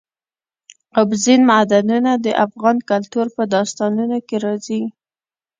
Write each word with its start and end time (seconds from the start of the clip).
اوبزین 0.97 1.41
معدنونه 1.49 2.11
د 2.25 2.27
افغان 2.45 2.77
کلتور 2.89 3.25
په 3.35 3.43
داستانونو 3.53 4.17
کې 4.27 4.37
راځي. 4.45 4.81